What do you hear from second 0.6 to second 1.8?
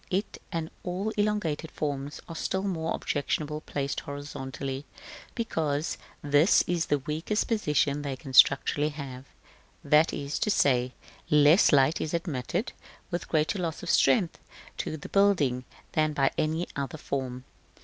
all elongated